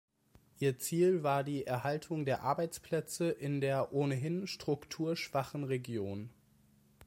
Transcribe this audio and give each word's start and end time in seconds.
Ihr 0.57 0.79
Ziel 0.79 1.21
war 1.21 1.43
die 1.43 1.67
Erhaltung 1.67 2.25
der 2.25 2.41
Arbeitsplätze, 2.41 3.29
in 3.29 3.61
der 3.61 3.93
ohnehin 3.93 4.47
strukturschwachen 4.47 5.63
Region. 5.63 6.31